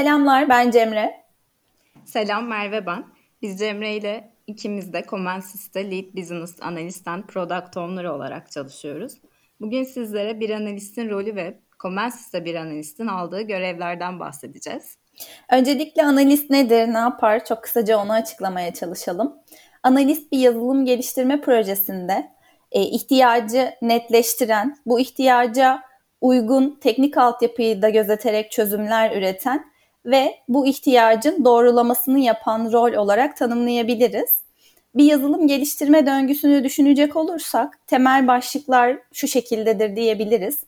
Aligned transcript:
Selamlar, 0.00 0.48
ben 0.48 0.70
Cemre. 0.70 1.24
Selam 2.04 2.46
Merve 2.46 2.86
ben. 2.86 3.04
Biz 3.42 3.58
Cemre 3.58 3.96
ile 3.96 4.30
ikimiz 4.46 4.92
de 4.92 5.04
Comensis'te 5.08 5.90
Lead 5.90 6.16
Business 6.16 6.62
Analyst 6.62 7.08
and 7.08 7.22
Product 7.22 7.76
Owner 7.76 8.04
olarak 8.04 8.50
çalışıyoruz. 8.50 9.12
Bugün 9.60 9.84
sizlere 9.84 10.40
bir 10.40 10.50
analistin 10.50 11.10
rolü 11.10 11.36
ve 11.36 11.58
Comensis'te 11.80 12.44
bir 12.44 12.54
analistin 12.54 13.06
aldığı 13.06 13.40
görevlerden 13.40 14.20
bahsedeceğiz. 14.20 14.96
Öncelikle 15.52 16.04
analist 16.04 16.50
nedir, 16.50 16.88
ne 16.88 16.98
yapar? 16.98 17.44
Çok 17.44 17.62
kısaca 17.62 17.98
onu 17.98 18.12
açıklamaya 18.12 18.74
çalışalım. 18.74 19.34
Analist 19.82 20.32
bir 20.32 20.38
yazılım 20.38 20.84
geliştirme 20.84 21.40
projesinde 21.40 22.30
e, 22.72 22.82
ihtiyacı 22.82 23.74
netleştiren, 23.82 24.76
bu 24.86 25.00
ihtiyaca 25.00 25.82
uygun 26.20 26.78
teknik 26.80 27.18
altyapıyı 27.18 27.82
da 27.82 27.88
gözeterek 27.88 28.50
çözümler 28.50 29.16
üreten 29.16 29.69
ve 30.06 30.34
bu 30.48 30.66
ihtiyacın 30.66 31.44
doğrulamasını 31.44 32.18
yapan 32.18 32.72
rol 32.72 32.92
olarak 32.92 33.36
tanımlayabiliriz. 33.36 34.42
Bir 34.94 35.04
yazılım 35.04 35.46
geliştirme 35.46 36.06
döngüsünü 36.06 36.64
düşünecek 36.64 37.16
olursak 37.16 37.78
temel 37.86 38.26
başlıklar 38.26 38.98
şu 39.12 39.28
şekildedir 39.28 39.96
diyebiliriz. 39.96 40.64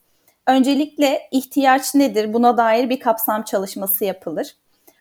Öncelikle 0.47 1.21
ihtiyaç 1.31 1.95
nedir 1.95 2.33
buna 2.33 2.57
dair 2.57 2.91
bir 2.91 3.01
kapsam 3.01 3.43
çalışması 3.43 4.05
yapılır. 4.05 4.57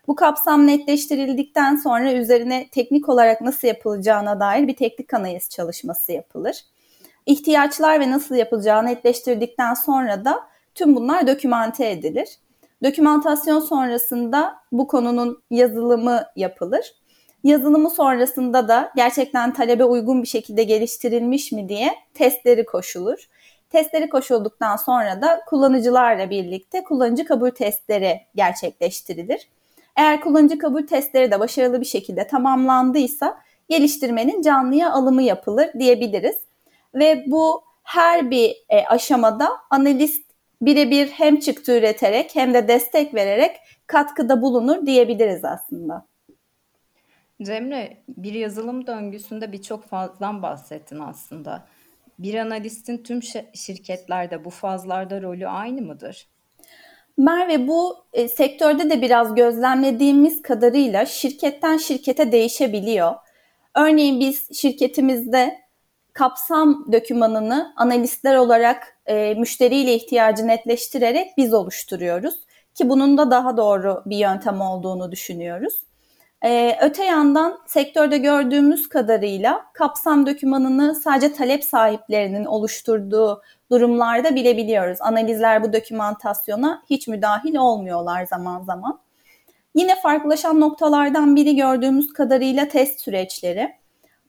Bu 0.08 0.16
kapsam 0.16 0.68
netleştirildikten 0.68 1.76
sonra 1.76 2.14
üzerine 2.14 2.68
teknik 2.72 3.10
olarak 3.10 3.42
nasıl 3.42 3.68
yapılacağına 3.68 4.40
dair 4.40 4.68
bir 4.68 4.76
teknik 4.76 5.14
analiz 5.14 5.50
çalışması 5.50 6.12
yapılır. 6.12 6.66
İhtiyaçlar 7.26 8.00
ve 8.00 8.12
nasıl 8.12 8.36
yapılacağı 8.36 8.86
netleştirdikten 8.86 9.74
sonra 9.74 10.26
da 10.26 10.40
tüm 10.76 10.96
bunlar 10.96 11.28
dokümante 11.28 11.90
edilir. 11.90 12.28
Dokümantasyon 12.84 13.60
sonrasında 13.60 14.56
bu 14.72 14.88
konunun 14.88 15.44
yazılımı 15.50 16.24
yapılır. 16.36 16.96
Yazılımı 17.44 17.90
sonrasında 17.90 18.68
da 18.68 18.92
gerçekten 18.96 19.54
talebe 19.54 19.84
uygun 19.84 20.24
bir 20.24 20.28
şekilde 20.28 20.64
geliştirilmiş 20.64 21.52
mi 21.52 21.70
diye 21.70 21.96
testleri 22.14 22.66
koşulur. 22.66 23.28
Testleri 23.70 24.10
koşulduktan 24.10 24.76
sonra 24.76 25.22
da 25.22 25.42
kullanıcılarla 25.48 26.30
birlikte 26.30 26.84
kullanıcı 26.84 27.26
kabul 27.26 27.50
testleri 27.50 28.22
gerçekleştirilir. 28.36 29.48
Eğer 29.96 30.22
kullanıcı 30.22 30.58
kabul 30.58 30.88
testleri 30.88 31.32
de 31.32 31.40
başarılı 31.40 31.82
bir 31.82 31.86
şekilde 31.86 32.28
tamamlandıysa 32.28 33.38
geliştirmenin 33.70 34.42
canlıya 34.42 34.92
alımı 34.92 35.22
yapılır 35.22 35.70
diyebiliriz. 35.80 36.36
Ve 36.96 37.24
bu 37.28 37.64
her 37.84 38.32
bir 38.32 38.56
e, 38.70 38.86
aşamada 38.86 39.50
analist 39.70 40.31
birebir 40.62 41.08
hem 41.08 41.40
çıktı 41.40 41.78
üreterek 41.78 42.36
hem 42.36 42.54
de 42.54 42.68
destek 42.68 43.14
vererek 43.14 43.56
katkıda 43.88 44.42
bulunur 44.42 44.86
diyebiliriz 44.86 45.46
aslında. 45.46 46.06
Cemre, 47.42 47.98
bir 48.08 48.34
yazılım 48.34 48.88
döngüsünde 48.88 49.52
birçok 49.52 49.86
fazdan 49.86 50.42
bahsettin 50.42 51.00
aslında. 51.00 51.68
Bir 52.20 52.36
analistin 52.36 52.98
tüm 52.98 53.24
şirketlerde 53.54 54.46
bu 54.46 54.50
fazlarda 54.50 55.22
rolü 55.22 55.48
aynı 55.48 55.82
mıdır? 55.82 56.28
Merve 57.18 57.68
bu 57.68 58.06
e, 58.14 58.28
sektörde 58.28 58.90
de 58.90 59.02
biraz 59.02 59.36
gözlemlediğimiz 59.36 60.42
kadarıyla 60.42 61.06
şirketten 61.06 61.78
şirkete 61.78 62.32
değişebiliyor. 62.32 63.16
Örneğin 63.76 64.20
biz 64.20 64.60
şirketimizde 64.60 65.61
kapsam 66.14 66.86
dokümanını 66.92 67.74
analistler 67.76 68.36
olarak 68.36 68.98
e, 69.06 69.34
müşteriyle 69.34 69.94
ihtiyacı 69.94 70.48
netleştirerek 70.48 71.28
biz 71.38 71.54
oluşturuyoruz. 71.54 72.36
Ki 72.76 72.90
bunun 72.90 73.18
da 73.18 73.32
daha 73.32 73.58
doğru 73.58 74.04
bir 74.06 74.18
yöntem 74.18 74.62
olduğunu 74.62 75.12
düşünüyoruz. 75.12 75.74
Ee, 76.46 76.78
öte 76.82 77.06
yandan 77.06 77.60
sektörde 77.68 78.18
gördüğümüz 78.18 78.90
kadarıyla 78.90 79.66
kapsam 79.74 80.26
dokümanını 80.26 80.96
sadece 80.96 81.34
talep 81.34 81.64
sahiplerinin 81.64 82.46
oluşturduğu 82.46 83.42
durumlarda 83.72 84.36
bilebiliyoruz. 84.36 85.02
Analizler 85.02 85.64
bu 85.64 85.74
dokümantasyona 85.74 86.84
hiç 86.90 87.08
müdahil 87.08 87.56
olmuyorlar 87.56 88.26
zaman 88.26 88.64
zaman. 88.64 89.00
Yine 89.76 89.96
farklılaşan 90.02 90.60
noktalardan 90.60 91.36
biri 91.36 91.56
gördüğümüz 91.56 92.14
kadarıyla 92.14 92.68
test 92.68 93.00
süreçleri. 93.00 93.81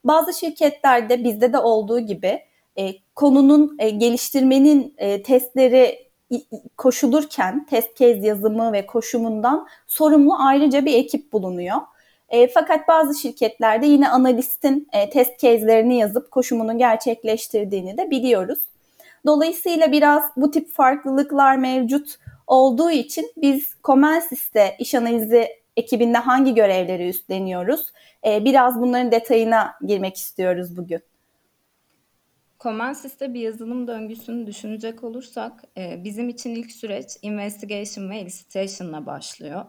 Bazı 0.03 0.33
şirketlerde 0.33 1.23
bizde 1.23 1.53
de 1.53 1.57
olduğu 1.57 1.99
gibi 1.99 2.41
e, 2.77 2.93
konunun 3.15 3.75
e, 3.79 3.89
geliştirmenin 3.89 4.93
e, 4.97 5.23
testleri 5.23 6.03
koşulurken 6.77 7.65
test 7.65 7.97
case 7.97 8.19
yazımı 8.27 8.73
ve 8.73 8.85
koşumundan 8.85 9.67
sorumlu 9.87 10.35
ayrıca 10.39 10.85
bir 10.85 10.93
ekip 10.93 11.33
bulunuyor. 11.33 11.77
E, 12.29 12.47
fakat 12.47 12.87
bazı 12.87 13.19
şirketlerde 13.19 13.85
yine 13.85 14.09
analistin 14.09 14.87
e, 14.93 15.09
test 15.09 15.39
case'lerini 15.39 15.97
yazıp 15.97 16.31
koşumunu 16.31 16.77
gerçekleştirdiğini 16.77 17.97
de 17.97 18.11
biliyoruz. 18.11 18.59
Dolayısıyla 19.25 19.91
biraz 19.91 20.23
bu 20.37 20.51
tip 20.51 20.71
farklılıklar 20.71 21.57
mevcut 21.57 22.15
olduğu 22.47 22.91
için 22.91 23.31
biz 23.37 23.73
Comensis'te 23.83 24.75
iş 24.79 24.95
analizi 24.95 25.47
ekibinde 25.77 26.17
hangi 26.17 26.53
görevleri 26.53 27.09
üstleniyoruz? 27.09 27.91
E, 28.25 28.45
biraz 28.45 28.81
bunların 28.81 29.11
detayına 29.11 29.75
girmek 29.87 30.17
istiyoruz 30.17 30.77
bugün. 30.77 31.01
Comensis'te 32.59 33.33
bir 33.33 33.39
yazılım 33.39 33.87
döngüsünü 33.87 34.47
düşünecek 34.47 35.03
olursak 35.03 35.63
e, 35.77 36.03
bizim 36.03 36.29
için 36.29 36.55
ilk 36.55 36.71
süreç 36.71 37.07
investigation 37.21 38.09
ve 38.09 38.17
elicitation'la 38.17 39.05
başlıyor. 39.05 39.65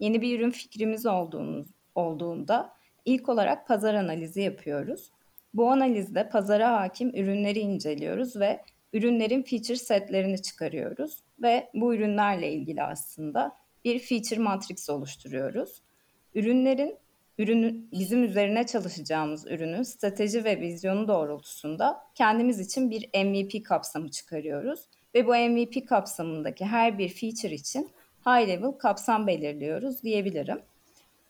Yeni 0.00 0.22
bir 0.22 0.38
ürün 0.38 0.50
fikrimiz 0.50 1.06
olduğumuz, 1.06 1.66
olduğunda 1.94 2.72
ilk 3.04 3.28
olarak 3.28 3.68
pazar 3.68 3.94
analizi 3.94 4.40
yapıyoruz. 4.40 5.10
Bu 5.54 5.70
analizde 5.70 6.28
pazara 6.28 6.72
hakim 6.72 7.08
ürünleri 7.08 7.58
inceliyoruz 7.58 8.36
ve 8.36 8.60
ürünlerin 8.92 9.42
feature 9.42 9.76
setlerini 9.76 10.42
çıkarıyoruz 10.42 11.22
ve 11.42 11.70
bu 11.74 11.94
ürünlerle 11.94 12.52
ilgili 12.52 12.82
aslında 12.82 13.52
bir 13.84 13.98
feature 13.98 14.40
matrix 14.40 14.90
oluşturuyoruz. 14.90 15.82
Ürünlerin 16.34 16.98
ürünü 17.38 17.76
bizim 17.92 18.24
üzerine 18.24 18.66
çalışacağımız 18.66 19.46
ürünün 19.46 19.82
strateji 19.82 20.44
ve 20.44 20.60
vizyonu 20.60 21.08
doğrultusunda 21.08 22.02
kendimiz 22.14 22.60
için 22.60 22.90
bir 22.90 23.24
MVP 23.24 23.66
kapsamı 23.66 24.10
çıkarıyoruz 24.10 24.80
ve 25.14 25.26
bu 25.26 25.30
MVP 25.30 25.88
kapsamındaki 25.88 26.64
her 26.64 26.98
bir 26.98 27.08
feature 27.08 27.54
için 27.54 27.90
high 28.26 28.48
level 28.48 28.72
kapsam 28.72 29.26
belirliyoruz 29.26 30.02
diyebilirim. 30.02 30.62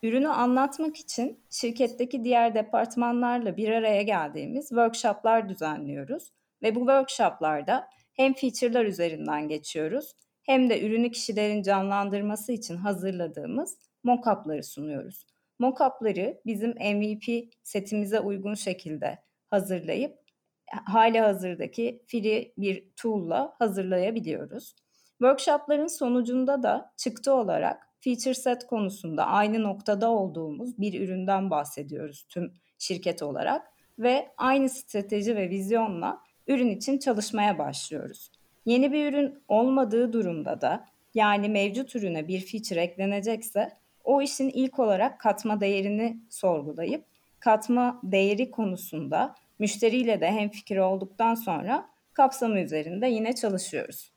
Ürünü 0.03 0.29
anlatmak 0.29 0.97
için 0.97 1.39
şirketteki 1.51 2.25
diğer 2.25 2.55
departmanlarla 2.55 3.57
bir 3.57 3.69
araya 3.69 4.03
geldiğimiz 4.03 4.69
workshoplar 4.69 5.49
düzenliyoruz 5.49 6.33
ve 6.63 6.75
bu 6.75 6.79
workshoplarda 6.79 7.89
hem 8.13 8.35
feature'lar 8.35 8.85
üzerinden 8.85 9.49
geçiyoruz 9.49 10.13
hem 10.45 10.71
de 10.71 10.87
ürünü 10.87 11.11
kişilerin 11.11 11.63
canlandırması 11.63 12.53
için 12.53 12.77
hazırladığımız 12.77 13.79
mock-up'ları 14.05 14.63
sunuyoruz. 14.63 15.27
Mock-up'ları 15.61 16.41
bizim 16.47 16.71
MVP 16.71 17.55
setimize 17.63 18.21
uygun 18.21 18.55
şekilde 18.55 19.19
hazırlayıp 19.51 20.19
hali 20.67 21.21
hazırdaki 21.21 22.03
free 22.07 22.53
bir 22.59 22.91
tool'la 22.97 23.55
hazırlayabiliyoruz. 23.59 24.75
Workshop'ların 25.19 25.87
sonucunda 25.87 26.63
da 26.63 26.93
çıktı 26.97 27.35
olarak 27.35 27.89
feature 28.01 28.35
set 28.35 28.67
konusunda 28.67 29.27
aynı 29.27 29.63
noktada 29.63 30.11
olduğumuz 30.11 30.79
bir 30.79 31.01
üründen 31.01 31.51
bahsediyoruz 31.51 32.27
tüm 32.29 32.53
şirket 32.79 33.23
olarak 33.23 33.67
ve 33.99 34.29
aynı 34.37 34.69
strateji 34.69 35.37
ve 35.37 35.51
vizyonla 35.51 36.21
ürün 36.47 36.71
için 36.71 36.99
çalışmaya 36.99 37.59
başlıyoruz. 37.59 38.31
Yeni 38.67 38.93
bir 38.93 39.13
ürün 39.13 39.39
olmadığı 39.49 40.13
durumda 40.13 40.61
da 40.61 40.85
yani 41.15 41.49
mevcut 41.49 41.97
ürüne 41.97 42.29
bir 42.29 42.41
feature 42.41 42.81
eklenecekse 42.81 43.73
o 44.05 44.23
işin 44.23 44.49
ilk 44.49 44.79
olarak 44.79 45.21
katma 45.21 45.61
değerini 45.61 46.17
sorgulayıp 46.31 47.05
katma 47.41 48.01
değeri 48.03 48.51
konusunda 48.51 49.35
müşteriyle 49.59 50.21
de 50.21 50.27
hem 50.27 50.49
fikir 50.49 50.77
olduktan 50.77 51.35
sonra 51.35 51.87
kapsamı 52.13 52.61
üzerinde 52.61 53.07
yine 53.07 53.33
çalışıyoruz. 53.35 54.11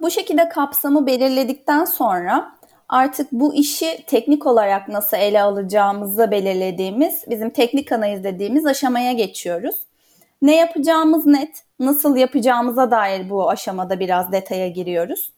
Bu 0.00 0.10
şekilde 0.10 0.48
kapsamı 0.48 1.06
belirledikten 1.06 1.84
sonra 1.84 2.58
artık 2.88 3.32
bu 3.32 3.54
işi 3.54 4.04
teknik 4.06 4.46
olarak 4.46 4.88
nasıl 4.88 5.16
ele 5.16 5.42
alacağımızı 5.42 6.30
belirlediğimiz 6.30 7.24
bizim 7.30 7.50
teknik 7.50 7.92
analiz 7.92 8.24
dediğimiz 8.24 8.66
aşamaya 8.66 9.12
geçiyoruz. 9.12 9.76
Ne 10.44 10.56
yapacağımız 10.56 11.26
net, 11.26 11.62
nasıl 11.78 12.16
yapacağımıza 12.16 12.90
dair 12.90 13.30
bu 13.30 13.50
aşamada 13.50 14.00
biraz 14.00 14.32
detaya 14.32 14.68
giriyoruz. 14.68 15.32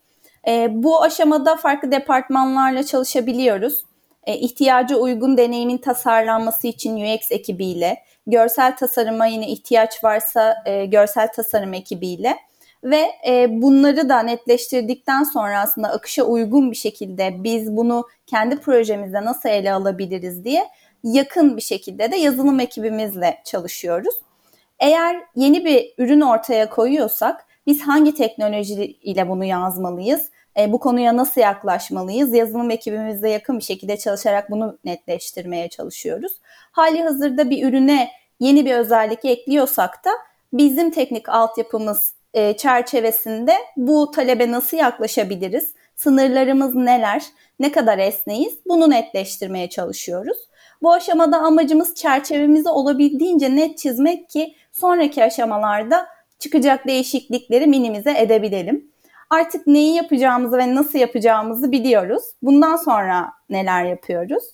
E, 0.48 0.68
bu 0.82 1.02
aşamada 1.02 1.56
farklı 1.56 1.92
departmanlarla 1.92 2.82
çalışabiliyoruz. 2.82 3.84
E, 4.24 4.36
ihtiyaca 4.36 4.96
uygun 4.96 5.36
deneyimin 5.36 5.78
tasarlanması 5.78 6.66
için 6.66 6.96
UX 6.96 7.32
ekibiyle, 7.32 8.02
görsel 8.26 8.76
tasarıma 8.76 9.26
yine 9.26 9.48
ihtiyaç 9.48 10.04
varsa 10.04 10.54
e, 10.66 10.86
görsel 10.86 11.32
tasarım 11.32 11.74
ekibiyle 11.74 12.36
ve 12.84 13.10
e, 13.28 13.62
bunları 13.62 14.08
da 14.08 14.22
netleştirdikten 14.22 15.22
sonra 15.22 15.60
aslında 15.60 15.88
akışa 15.88 16.22
uygun 16.22 16.70
bir 16.70 16.76
şekilde 16.76 17.44
biz 17.44 17.76
bunu 17.76 18.08
kendi 18.26 18.56
projemizde 18.56 19.24
nasıl 19.24 19.48
ele 19.48 19.72
alabiliriz 19.72 20.44
diye 20.44 20.68
yakın 21.04 21.56
bir 21.56 21.62
şekilde 21.62 22.12
de 22.12 22.16
yazılım 22.16 22.60
ekibimizle 22.60 23.38
çalışıyoruz. 23.44 24.14
Eğer 24.78 25.22
yeni 25.34 25.64
bir 25.64 25.94
ürün 25.98 26.20
ortaya 26.20 26.70
koyuyorsak 26.70 27.44
biz 27.66 27.82
hangi 27.82 28.14
teknoloji 28.14 28.84
ile 28.84 29.28
bunu 29.28 29.44
yazmalıyız? 29.44 30.30
E, 30.58 30.72
bu 30.72 30.80
konuya 30.80 31.16
nasıl 31.16 31.40
yaklaşmalıyız? 31.40 32.34
Yazılım 32.34 32.70
ekibimizle 32.70 33.30
yakın 33.30 33.58
bir 33.58 33.64
şekilde 33.64 33.96
çalışarak 33.96 34.50
bunu 34.50 34.78
netleştirmeye 34.84 35.68
çalışıyoruz. 35.68 36.32
Hali 36.72 37.02
hazırda 37.02 37.50
bir 37.50 37.68
ürüne 37.68 38.10
yeni 38.40 38.66
bir 38.66 38.74
özellik 38.74 39.24
ekliyorsak 39.24 40.04
da 40.04 40.10
bizim 40.52 40.90
teknik 40.90 41.28
altyapımız 41.28 42.14
e, 42.34 42.56
çerçevesinde 42.56 43.54
bu 43.76 44.10
talebe 44.10 44.50
nasıl 44.52 44.76
yaklaşabiliriz? 44.76 45.74
Sınırlarımız 45.96 46.74
neler? 46.74 47.22
Ne 47.60 47.72
kadar 47.72 47.98
esneyiz? 47.98 48.58
Bunu 48.68 48.90
netleştirmeye 48.90 49.68
çalışıyoruz. 49.68 50.38
Bu 50.82 50.92
aşamada 50.92 51.38
amacımız 51.38 51.94
çerçevemizi 51.94 52.68
olabildiğince 52.68 53.56
net 53.56 53.78
çizmek 53.78 54.28
ki 54.28 54.54
sonraki 54.72 55.24
aşamalarda 55.24 56.06
çıkacak 56.38 56.86
değişiklikleri 56.86 57.66
minimize 57.66 58.18
edebilelim. 58.18 58.90
Artık 59.30 59.66
neyi 59.66 59.94
yapacağımızı 59.94 60.58
ve 60.58 60.74
nasıl 60.74 60.98
yapacağımızı 60.98 61.72
biliyoruz. 61.72 62.24
Bundan 62.42 62.76
sonra 62.76 63.32
neler 63.50 63.84
yapıyoruz? 63.84 64.44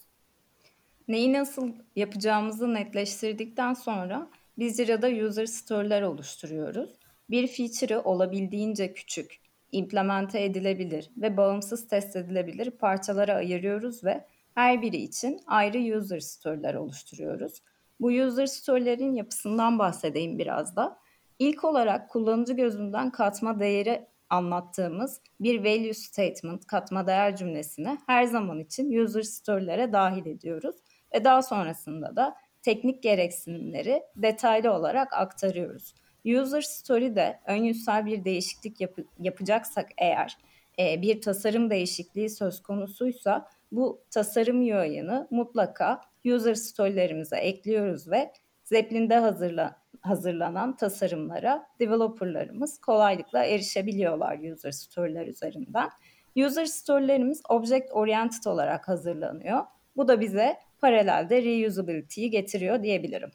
Neyi 1.08 1.32
nasıl 1.32 1.72
yapacağımızı 1.96 2.74
netleştirdikten 2.74 3.74
sonra 3.74 4.28
biz 4.58 4.76
Jira'da 4.76 5.08
user 5.08 5.46
story'ler 5.46 6.02
oluşturuyoruz. 6.02 6.90
Bir 7.30 7.46
feature'ı 7.46 8.02
olabildiğince 8.02 8.94
küçük, 8.94 9.40
implemente 9.72 10.44
edilebilir 10.44 11.10
ve 11.16 11.36
bağımsız 11.36 11.88
test 11.88 12.16
edilebilir 12.16 12.70
parçalara 12.70 13.34
ayırıyoruz 13.34 14.04
ve 14.04 14.24
her 14.54 14.82
biri 14.82 14.96
için 14.96 15.40
ayrı 15.46 15.98
user 15.98 16.20
story'ler 16.20 16.74
oluşturuyoruz. 16.74 17.62
Bu 18.00 18.06
user 18.06 18.46
story'lerin 18.46 19.14
yapısından 19.14 19.78
bahsedeyim 19.78 20.38
biraz 20.38 20.76
da. 20.76 20.98
İlk 21.38 21.64
olarak 21.64 22.10
kullanıcı 22.10 22.52
gözünden 22.52 23.10
katma 23.10 23.60
değeri 23.60 24.06
anlattığımız 24.30 25.20
bir 25.40 25.60
value 25.60 25.94
statement, 25.94 26.66
katma 26.66 27.06
değer 27.06 27.36
cümlesini 27.36 27.98
her 28.06 28.24
zaman 28.24 28.60
için 28.60 28.98
user 28.98 29.22
story'lere 29.22 29.92
dahil 29.92 30.26
ediyoruz 30.26 30.76
ve 31.14 31.24
daha 31.24 31.42
sonrasında 31.42 32.16
da 32.16 32.34
teknik 32.62 33.02
gereksinimleri 33.02 34.02
detaylı 34.16 34.72
olarak 34.72 35.12
aktarıyoruz. 35.12 35.94
User 36.24 36.60
Story'de 36.60 37.40
ön 37.46 37.62
yüzsel 37.64 38.06
bir 38.06 38.24
değişiklik 38.24 38.80
yap- 38.80 39.06
yapacaksak 39.18 39.88
eğer 39.98 40.38
e, 40.78 41.02
bir 41.02 41.20
tasarım 41.20 41.70
değişikliği 41.70 42.30
söz 42.30 42.62
konusuysa 42.62 43.48
bu 43.72 44.04
tasarım 44.10 44.60
UI'ını 44.60 45.28
mutlaka 45.30 46.00
user 46.24 46.54
story'lerimize 46.54 47.36
ekliyoruz 47.36 48.10
ve 48.10 48.32
Zeppelin'de 48.64 49.16
hazırla, 49.16 49.76
hazırlanan 50.00 50.76
tasarımlara 50.76 51.66
developerlarımız 51.80 52.78
kolaylıkla 52.78 53.44
erişebiliyorlar 53.44 54.52
user 54.52 54.70
story'ler 54.70 55.26
üzerinden. 55.26 55.88
User 56.36 56.64
story'lerimiz 56.64 57.42
object 57.48 57.92
oriented 57.92 58.44
olarak 58.44 58.88
hazırlanıyor. 58.88 59.64
Bu 59.96 60.08
da 60.08 60.20
bize 60.20 60.56
paralelde 60.80 61.42
reusability'yi 61.42 62.30
getiriyor 62.30 62.82
diyebilirim. 62.82 63.30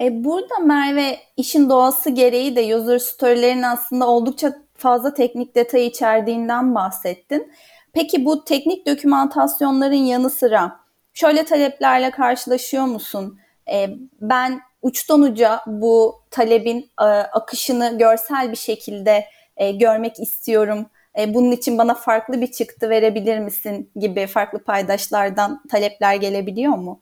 E, 0.00 0.24
burada 0.24 0.58
Merve 0.58 1.18
işin 1.36 1.70
doğası 1.70 2.10
gereği 2.10 2.56
de 2.56 2.76
user 2.76 2.98
story'lerin 2.98 3.62
aslında 3.62 4.06
oldukça 4.06 4.52
fazla 4.74 5.14
teknik 5.14 5.54
detay 5.54 5.86
içerdiğinden 5.86 6.74
bahsettin. 6.74 7.52
Peki 7.96 8.24
bu 8.24 8.44
teknik 8.44 8.86
dokümantasyonların 8.86 9.94
yanı 9.94 10.30
sıra 10.30 10.80
şöyle 11.14 11.44
taleplerle 11.44 12.10
karşılaşıyor 12.10 12.84
musun? 12.84 13.38
E, 13.72 13.90
ben 14.20 14.60
uçtan 14.82 15.22
uca 15.22 15.60
bu 15.66 16.22
talebin 16.30 16.90
e, 17.00 17.04
akışını 17.04 17.98
görsel 17.98 18.52
bir 18.52 18.56
şekilde 18.56 19.24
e, 19.56 19.72
görmek 19.72 20.20
istiyorum. 20.20 20.86
E, 21.18 21.34
bunun 21.34 21.52
için 21.52 21.78
bana 21.78 21.94
farklı 21.94 22.40
bir 22.40 22.52
çıktı 22.52 22.90
verebilir 22.90 23.38
misin 23.38 23.90
gibi 23.96 24.26
farklı 24.26 24.64
paydaşlardan 24.64 25.62
talepler 25.70 26.14
gelebiliyor 26.14 26.76
mu? 26.76 27.00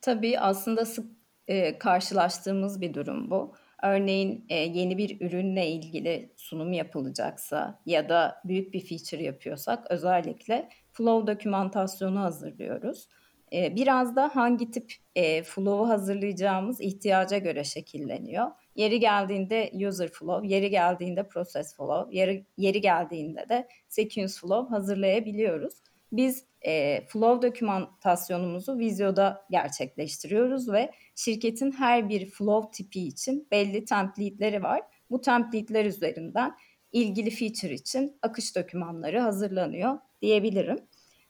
Tabii 0.00 0.38
aslında 0.38 0.84
sık 0.84 1.06
e, 1.48 1.78
karşılaştığımız 1.78 2.80
bir 2.80 2.94
durum 2.94 3.30
bu. 3.30 3.52
Örneğin 3.82 4.44
e, 4.48 4.54
yeni 4.54 4.98
bir 4.98 5.20
ürünle 5.20 5.68
ilgili 5.68 6.32
sunum 6.36 6.72
yapılacaksa 6.72 7.80
ya 7.86 8.08
da 8.08 8.40
büyük 8.44 8.74
bir 8.74 8.80
feature 8.80 9.22
yapıyorsak 9.22 9.90
özellikle 9.90 10.68
flow 10.92 11.34
dokümantasyonu 11.34 12.20
hazırlıyoruz. 12.20 13.08
E, 13.52 13.76
biraz 13.76 14.16
da 14.16 14.30
hangi 14.34 14.70
tip 14.70 14.94
e, 15.16 15.42
flow'u 15.42 15.88
hazırlayacağımız 15.88 16.80
ihtiyaca 16.80 17.38
göre 17.38 17.64
şekilleniyor. 17.64 18.46
Yeri 18.76 19.00
geldiğinde 19.00 19.70
user 19.88 20.08
flow, 20.08 20.48
yeri 20.48 20.70
geldiğinde 20.70 21.28
process 21.28 21.76
flow, 21.76 22.18
yeri, 22.18 22.46
yeri 22.56 22.80
geldiğinde 22.80 23.48
de 23.48 23.68
sequence 23.88 24.32
flow 24.40 24.74
hazırlayabiliyoruz. 24.74 25.74
Biz 26.12 26.44
e, 26.66 27.06
flow 27.06 27.48
dokümantasyonumuzu 27.48 28.78
Visio'da 28.78 29.46
gerçekleştiriyoruz 29.50 30.72
ve 30.72 30.90
şirketin 31.14 31.72
her 31.72 32.08
bir 32.08 32.26
flow 32.26 32.70
tipi 32.70 33.00
için 33.00 33.48
belli 33.50 33.84
template'leri 33.84 34.62
var. 34.62 34.82
Bu 35.10 35.20
template'ler 35.20 35.84
üzerinden 35.84 36.56
ilgili 36.92 37.30
feature 37.30 37.74
için 37.74 38.16
akış 38.22 38.56
dokümanları 38.56 39.20
hazırlanıyor 39.20 39.98
diyebilirim. 40.22 40.78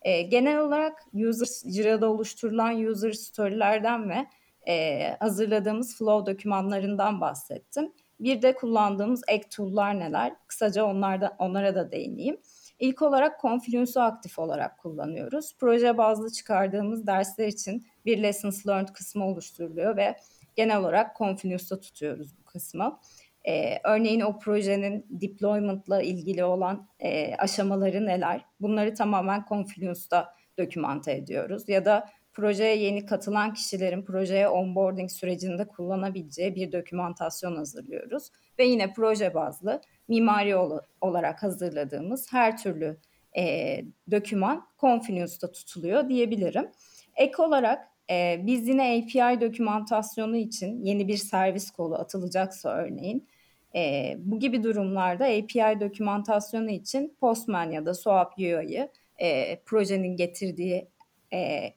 E, 0.03 0.23
genel 0.23 0.59
olarak 0.59 1.05
user 1.15 1.73
Jira'da 1.73 2.11
oluşturulan 2.11 2.85
user 2.85 3.13
story'lerden 3.13 4.11
ve 4.11 4.27
e, 4.69 5.03
hazırladığımız 5.21 5.97
flow 5.99 6.33
dokümanlarından 6.33 7.21
bahsettim. 7.21 7.93
Bir 8.21 8.43
de 8.43 8.55
kullandığımız 8.55 9.23
ek 9.29 9.49
tool'lar 9.49 9.99
neler? 9.99 10.35
Kısaca 10.47 10.85
onlarda, 10.85 11.37
onlara 11.39 11.75
da 11.75 11.93
değineyim. 11.93 12.37
İlk 12.79 13.03
olarak 13.03 13.41
Confluence'u 13.41 14.03
aktif 14.03 14.39
olarak 14.39 14.79
kullanıyoruz. 14.79 15.55
Proje 15.59 15.99
bazlı 15.99 16.33
çıkardığımız 16.33 17.07
dersler 17.07 17.47
için 17.47 17.87
bir 18.07 18.23
Lessons 18.23 18.67
Learned 18.67 18.89
kısmı 18.89 19.27
oluşturuluyor 19.27 19.97
ve 19.97 20.17
genel 20.57 20.81
olarak 20.81 21.17
Confluence'da 21.17 21.81
tutuyoruz 21.81 22.39
bu 22.39 22.45
kısmı. 22.45 23.01
Ee, 23.49 23.79
örneğin 23.85 24.21
o 24.21 24.39
projenin 24.39 25.07
deployment'la 25.11 26.03
ilgili 26.03 26.45
olan 26.45 26.89
e, 27.01 27.35
aşamaları 27.35 28.07
neler? 28.07 28.45
Bunları 28.61 28.95
tamamen 28.95 29.45
Confluence'da 29.49 30.35
dokümante 30.59 31.13
ediyoruz. 31.13 31.69
Ya 31.69 31.85
da 31.85 32.09
projeye 32.39 32.77
yeni 32.77 33.07
katılan 33.07 33.55
kişilerin 33.55 34.03
projeye 34.03 34.49
onboarding 34.49 35.11
sürecinde 35.11 35.69
kullanabileceği 35.69 36.55
bir 36.55 36.73
dokümantasyon 36.73 37.57
hazırlıyoruz. 37.57 38.31
Ve 38.59 38.65
yine 38.65 38.93
proje 38.93 39.35
bazlı 39.35 39.81
mimari 40.09 40.57
olarak 41.01 41.43
hazırladığımız 41.43 42.33
her 42.33 42.57
türlü 42.59 42.97
e, 43.37 43.85
döküman 44.11 44.67
Confluence'da 44.81 45.53
tutuluyor 45.53 46.09
diyebilirim. 46.09 46.71
Ek 47.17 47.43
olarak 47.43 47.89
e, 48.11 48.41
biz 48.47 48.69
yine 48.69 48.83
API 48.83 49.41
dokümantasyonu 49.41 50.37
için 50.37 50.85
yeni 50.85 51.09
bir 51.09 51.17
servis 51.17 51.71
kolu 51.71 51.95
atılacaksa 51.95 52.71
örneğin 52.71 53.29
e, 53.75 54.15
bu 54.19 54.39
gibi 54.39 54.63
durumlarda 54.63 55.25
API 55.25 55.81
dokümantasyonu 55.81 56.71
için 56.71 57.17
Postman 57.21 57.71
ya 57.71 57.87
da 57.87 57.95
SOAP 57.95 58.39
UI'yi 58.39 58.89
e, 59.19 59.61
projenin 59.61 60.17
getirdiği 60.17 60.89
e, 61.33 61.73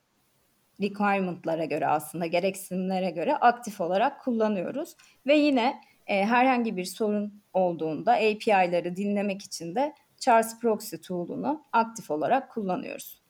requirement'lara 0.82 1.66
göre 1.66 1.88
aslında 1.88 2.26
gereksinimlere 2.26 3.10
göre 3.10 3.36
aktif 3.36 3.82
olarak 3.82 4.22
kullanıyoruz. 4.22 4.96
Ve 5.28 5.36
yine 5.36 5.82
e, 6.08 6.26
herhangi 6.26 6.78
bir 6.78 6.86
sorun 6.86 7.44
olduğunda 7.54 8.12
API'ları 8.12 8.96
dinlemek 8.96 9.42
için 9.42 9.76
de 9.76 9.94
Charles 10.18 10.60
Proxy 10.60 10.96
tool'unu 10.96 11.64
aktif 11.74 12.12
olarak 12.12 12.52
kullanıyoruz. 12.52 13.22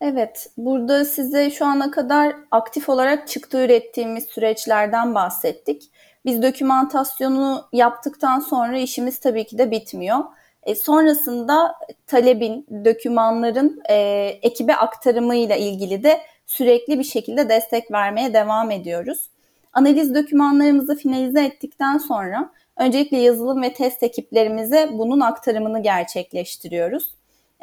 Evet, 0.00 0.50
burada 0.56 1.04
size 1.04 1.50
şu 1.50 1.66
ana 1.66 1.90
kadar 1.90 2.36
aktif 2.50 2.88
olarak 2.88 3.28
çıktı 3.28 3.64
ürettiğimiz 3.64 4.24
süreçlerden 4.24 5.14
bahsettik. 5.14 5.90
Biz 6.24 6.42
dokümantasyonu 6.42 7.68
yaptıktan 7.72 8.40
sonra 8.40 8.78
işimiz 8.78 9.20
tabii 9.20 9.46
ki 9.46 9.58
de 9.58 9.70
bitmiyor. 9.70 10.18
E, 10.62 10.74
sonrasında 10.74 11.74
talebin, 12.06 12.66
dokümanların 12.84 13.82
e, 13.90 13.94
ekibe 14.42 14.74
aktarımıyla 14.76 15.56
ilgili 15.56 16.02
de 16.02 16.20
sürekli 16.46 16.98
bir 16.98 17.04
şekilde 17.04 17.48
destek 17.48 17.90
vermeye 17.92 18.34
devam 18.34 18.70
ediyoruz. 18.70 19.30
Analiz 19.72 20.14
dokümanlarımızı 20.14 20.96
finalize 20.96 21.44
ettikten 21.44 21.98
sonra 21.98 22.50
öncelikle 22.76 23.16
yazılım 23.16 23.62
ve 23.62 23.72
test 23.72 24.02
ekiplerimize 24.02 24.88
bunun 24.92 25.20
aktarımını 25.20 25.82
gerçekleştiriyoruz. 25.82 27.14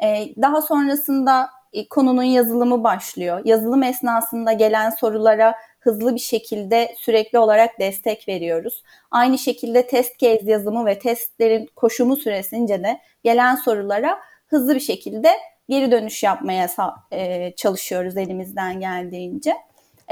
Ee, 0.02 0.34
daha 0.42 0.62
sonrasında 0.62 1.50
e, 1.72 1.88
konunun 1.88 2.22
yazılımı 2.22 2.84
başlıyor. 2.84 3.40
Yazılım 3.44 3.82
esnasında 3.82 4.52
gelen 4.52 4.90
sorulara 4.90 5.54
hızlı 5.80 6.14
bir 6.14 6.20
şekilde 6.20 6.94
sürekli 6.98 7.38
olarak 7.38 7.78
destek 7.78 8.28
veriyoruz. 8.28 8.82
Aynı 9.10 9.38
şekilde 9.38 9.86
test 9.86 10.18
case 10.18 10.50
yazımı 10.50 10.86
ve 10.86 10.98
testlerin 10.98 11.70
koşumu 11.76 12.16
süresince 12.16 12.82
de 12.82 13.00
gelen 13.24 13.54
sorulara 13.54 14.18
hızlı 14.46 14.74
bir 14.74 14.80
şekilde 14.80 15.28
geri 15.72 15.90
dönüş 15.90 16.22
yapmaya 16.22 16.70
e, 17.12 17.52
çalışıyoruz 17.56 18.16
elimizden 18.16 18.80
geldiğince. 18.80 19.54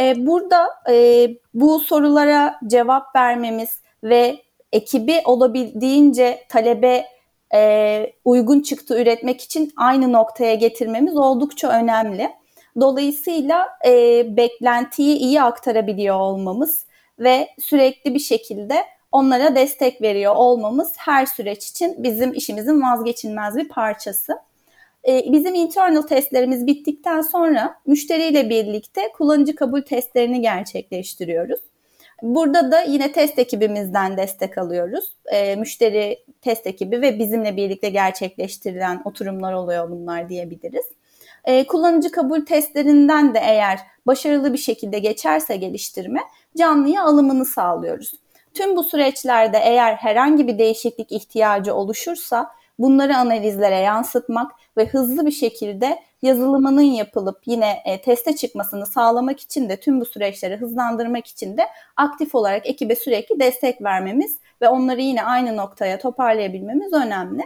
E, 0.01 0.27
burada 0.27 0.69
e, 0.91 1.29
bu 1.55 1.79
sorulara 1.81 2.61
cevap 2.67 3.17
vermemiz 3.17 3.81
ve 4.05 4.37
ekibi 4.73 5.23
olabildiğince 5.25 6.45
talebe 6.49 7.07
uygun 8.25 8.61
çıktı 8.61 9.03
üretmek 9.03 9.41
için 9.41 9.73
aynı 9.77 10.13
noktaya 10.13 10.55
getirmemiz 10.55 11.17
oldukça 11.17 11.69
önemli. 11.69 12.31
Dolayısıyla 12.81 13.69
beklentiyi 14.37 15.17
iyi 15.17 15.43
aktarabiliyor 15.43 16.21
olmamız 16.21 16.87
ve 17.19 17.49
sürekli 17.61 18.15
bir 18.15 18.19
şekilde 18.19 18.85
onlara 19.13 19.55
destek 19.55 20.03
veriyor 20.03 20.35
olmamız 20.37 20.93
her 20.97 21.27
süreç 21.27 21.67
için 21.67 21.95
bizim 21.99 22.33
işimizin 22.35 22.83
vazgeçilmez 22.83 23.57
bir 23.57 23.69
parçası. 23.69 24.39
E, 25.09 25.33
bizim 25.33 25.55
internal 25.55 26.03
testlerimiz 26.03 26.67
bittikten 26.67 27.21
sonra 27.21 27.75
müşteriyle 27.87 28.51
birlikte 28.51 29.13
kullanıcı 29.13 29.55
kabul 29.55 29.83
testlerini 29.83 30.41
gerçekleştiriyoruz. 30.41 31.61
Burada 32.23 32.73
da 32.73 32.83
yine 32.83 33.13
test 33.13 33.39
ekibimizden 33.39 34.17
destek 34.17 34.59
alıyoruz. 34.59 35.17
E, 35.33 35.57
müşteri 35.57 36.25
test 36.41 36.67
ekibi 36.67 37.03
ve 37.03 37.19
bizimle 37.19 37.57
birlikte 37.57 37.89
gerçekleştirilen 37.89 39.03
oturumlar 39.05 39.53
oluyor 39.53 39.91
bunlar 39.91 40.29
diyebiliriz. 40.29 40.85
E, 41.45 41.67
kullanıcı 41.67 42.11
kabul 42.11 42.41
testlerinden 42.41 43.35
de 43.35 43.39
eğer 43.39 43.79
başarılı 44.07 44.53
bir 44.53 44.59
şekilde 44.59 44.99
geçerse 44.99 45.57
geliştirme 45.57 46.21
canlıya 46.59 47.05
alımını 47.05 47.45
sağlıyoruz. 47.45 48.13
Tüm 48.55 48.77
bu 48.77 48.83
süreçlerde 48.83 49.59
eğer 49.59 49.95
herhangi 49.95 50.49
bir 50.49 50.59
değişiklik 50.59 51.13
ihtiyacı 51.13 51.75
oluşursa 51.75 52.51
bunları 52.81 53.17
analizlere 53.17 53.79
yansıtmak 53.79 54.53
ve 54.77 54.87
hızlı 54.87 55.27
bir 55.27 55.31
şekilde 55.31 55.99
yazılımının 56.23 56.83
yapılıp 56.83 57.41
yine 57.47 57.83
e, 57.85 58.01
teste 58.01 58.37
çıkmasını 58.37 58.87
sağlamak 58.87 59.41
için 59.41 59.69
de 59.69 59.81
tüm 59.81 60.01
bu 60.01 60.05
süreçleri 60.05 60.57
hızlandırmak 60.57 61.27
için 61.27 61.57
de 61.57 61.67
aktif 61.97 62.35
olarak 62.35 62.67
ekibe 62.67 62.97
sürekli 62.97 63.41
destek 63.41 63.83
vermemiz 63.83 64.39
ve 64.63 64.69
onları 64.69 65.01
yine 65.01 65.23
aynı 65.23 65.57
noktaya 65.57 65.99
toparlayabilmemiz 65.99 66.93
önemli. 66.93 67.43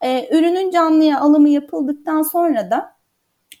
E, 0.00 0.38
ürünün 0.38 0.70
canlıya 0.70 1.20
alımı 1.20 1.48
yapıldıktan 1.48 2.22
sonra 2.22 2.70
da 2.70 2.92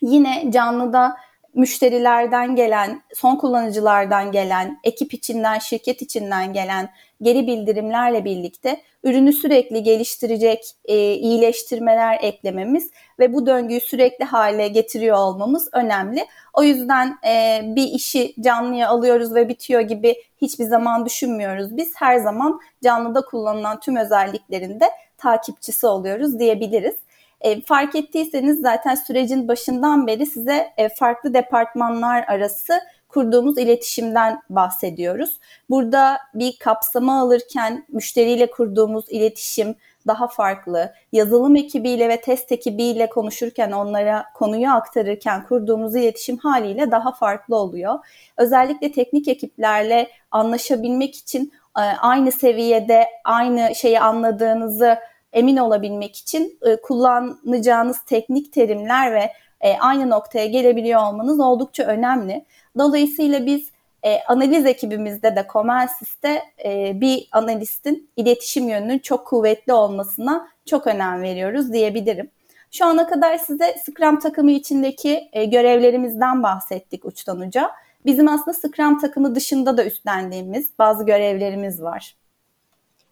yine 0.00 0.50
canlıda 0.50 1.16
müşterilerden 1.58 2.56
gelen, 2.56 3.02
son 3.14 3.36
kullanıcılardan 3.36 4.32
gelen, 4.32 4.80
ekip 4.84 5.14
içinden, 5.14 5.58
şirket 5.58 6.02
içinden 6.02 6.52
gelen 6.52 6.90
geri 7.22 7.46
bildirimlerle 7.46 8.24
birlikte 8.24 8.80
ürünü 9.04 9.32
sürekli 9.32 9.82
geliştirecek 9.82 10.64
e, 10.84 11.12
iyileştirmeler 11.14 12.18
eklememiz 12.22 12.90
ve 13.18 13.34
bu 13.34 13.46
döngüyü 13.46 13.80
sürekli 13.80 14.24
hale 14.24 14.68
getiriyor 14.68 15.16
olmamız 15.16 15.68
önemli. 15.72 16.26
O 16.54 16.62
yüzden 16.62 17.18
e, 17.26 17.60
bir 17.64 17.88
işi 17.88 18.34
canlıya 18.40 18.88
alıyoruz 18.88 19.34
ve 19.34 19.48
bitiyor 19.48 19.80
gibi 19.80 20.14
hiçbir 20.40 20.64
zaman 20.64 21.06
düşünmüyoruz. 21.06 21.76
Biz 21.76 21.92
her 21.96 22.16
zaman 22.18 22.60
canlıda 22.84 23.20
kullanılan 23.20 23.80
tüm 23.80 23.96
özelliklerinde 23.96 24.90
takipçisi 25.18 25.86
oluyoruz 25.86 26.38
diyebiliriz. 26.38 26.94
E, 27.40 27.60
fark 27.60 27.94
ettiyseniz 27.94 28.60
zaten 28.60 28.94
sürecin 28.94 29.48
başından 29.48 30.06
beri 30.06 30.26
size 30.26 30.72
e, 30.76 30.88
farklı 30.88 31.34
departmanlar 31.34 32.24
arası 32.28 32.80
kurduğumuz 33.08 33.58
iletişimden 33.58 34.42
bahsediyoruz. 34.50 35.38
Burada 35.70 36.18
bir 36.34 36.58
kapsama 36.58 37.20
alırken 37.20 37.84
müşteriyle 37.88 38.50
kurduğumuz 38.50 39.04
iletişim 39.08 39.74
daha 40.06 40.28
farklı. 40.28 40.92
Yazılım 41.12 41.56
ekibiyle 41.56 42.08
ve 42.08 42.20
test 42.20 42.52
ekibiyle 42.52 43.08
konuşurken 43.08 43.72
onlara 43.72 44.24
konuyu 44.34 44.70
aktarırken 44.70 45.46
kurduğumuz 45.46 45.96
iletişim 45.96 46.36
haliyle 46.36 46.90
daha 46.90 47.12
farklı 47.12 47.56
oluyor. 47.56 47.98
Özellikle 48.36 48.92
teknik 48.92 49.28
ekiplerle 49.28 50.10
anlaşabilmek 50.30 51.16
için 51.16 51.52
e, 51.78 51.80
aynı 51.80 52.32
seviyede 52.32 53.06
aynı 53.24 53.74
şeyi 53.74 54.00
anladığınızı 54.00 54.98
emin 55.32 55.56
olabilmek 55.56 56.16
için 56.16 56.58
e, 56.62 56.76
kullanacağınız 56.76 57.98
teknik 58.06 58.52
terimler 58.52 59.14
ve 59.14 59.32
e, 59.60 59.78
aynı 59.78 60.10
noktaya 60.10 60.46
gelebiliyor 60.46 61.02
olmanız 61.02 61.40
oldukça 61.40 61.84
önemli. 61.84 62.44
Dolayısıyla 62.78 63.46
biz 63.46 63.70
e, 64.02 64.18
analiz 64.28 64.66
ekibimizde 64.66 65.36
de 65.36 65.46
Comensis'te 65.52 66.42
e, 66.64 67.00
bir 67.00 67.28
analistin 67.32 68.10
iletişim 68.16 68.68
yönünün 68.68 68.98
çok 68.98 69.26
kuvvetli 69.26 69.72
olmasına 69.72 70.48
çok 70.66 70.86
önem 70.86 71.22
veriyoruz 71.22 71.72
diyebilirim. 71.72 72.30
Şu 72.70 72.86
ana 72.86 73.06
kadar 73.06 73.38
size 73.38 73.76
Scrum 73.84 74.18
takımı 74.18 74.50
içindeki 74.50 75.28
e, 75.32 75.44
görevlerimizden 75.44 76.42
bahsettik 76.42 77.04
uçtan 77.04 77.40
uca. 77.40 77.70
Bizim 78.06 78.28
aslında 78.28 78.54
Scrum 78.54 79.00
takımı 79.00 79.34
dışında 79.34 79.76
da 79.76 79.84
üstlendiğimiz 79.84 80.70
bazı 80.78 81.06
görevlerimiz 81.06 81.82
var. 81.82 82.16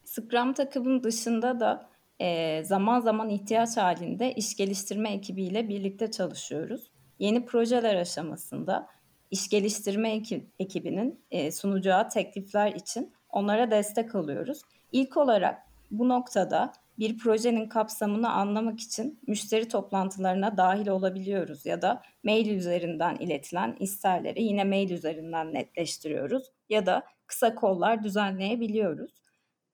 Scrum 0.04 0.52
takımın 0.52 1.02
dışında 1.02 1.60
da 1.60 1.86
zaman 2.64 3.00
zaman 3.00 3.28
ihtiyaç 3.28 3.76
halinde 3.76 4.32
iş 4.32 4.56
geliştirme 4.56 5.12
ekibiyle 5.12 5.68
birlikte 5.68 6.10
çalışıyoruz. 6.10 6.90
Yeni 7.18 7.44
projeler 7.44 7.94
aşamasında 7.94 8.86
iş 9.30 9.48
geliştirme 9.48 10.22
ekibinin 10.58 11.20
sunacağı 11.52 12.08
teklifler 12.08 12.72
için 12.72 13.12
onlara 13.30 13.70
destek 13.70 14.14
alıyoruz. 14.14 14.62
İlk 14.92 15.16
olarak 15.16 15.62
bu 15.90 16.08
noktada 16.08 16.72
bir 16.98 17.18
projenin 17.18 17.68
kapsamını 17.68 18.30
anlamak 18.32 18.80
için 18.80 19.20
müşteri 19.26 19.68
toplantılarına 19.68 20.56
dahil 20.56 20.88
olabiliyoruz 20.88 21.66
ya 21.66 21.82
da 21.82 22.02
mail 22.24 22.50
üzerinden 22.56 23.16
iletilen 23.16 23.76
isterleri 23.80 24.42
yine 24.42 24.64
mail 24.64 24.90
üzerinden 24.90 25.54
netleştiriyoruz 25.54 26.50
ya 26.68 26.86
da 26.86 27.02
kısa 27.26 27.54
kollar 27.54 28.02
düzenleyebiliyoruz. 28.02 29.10